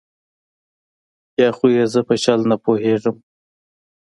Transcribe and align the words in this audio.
یا 1.41 1.49
خو 1.57 1.65
یې 1.75 1.85
زه 1.93 2.01
په 2.07 2.13
چل 2.23 2.39
نه 2.49 2.55
پوهېږم. 2.63 3.15